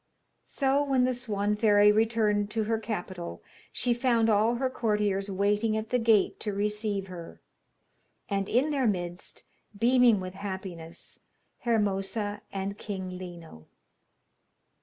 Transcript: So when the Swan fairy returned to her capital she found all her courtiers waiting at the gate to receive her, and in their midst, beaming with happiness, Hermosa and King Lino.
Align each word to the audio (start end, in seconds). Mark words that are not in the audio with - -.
So 0.47 0.83
when 0.83 1.03
the 1.03 1.13
Swan 1.13 1.55
fairy 1.55 1.91
returned 1.91 2.49
to 2.49 2.63
her 2.63 2.79
capital 2.79 3.43
she 3.71 3.93
found 3.93 4.31
all 4.31 4.55
her 4.55 4.67
courtiers 4.67 5.29
waiting 5.29 5.77
at 5.77 5.91
the 5.91 5.99
gate 5.99 6.39
to 6.39 6.53
receive 6.53 7.05
her, 7.05 7.39
and 8.27 8.49
in 8.49 8.71
their 8.71 8.87
midst, 8.87 9.43
beaming 9.77 10.19
with 10.19 10.33
happiness, 10.33 11.19
Hermosa 11.59 12.41
and 12.51 12.79
King 12.79 13.15
Lino. 13.19 13.67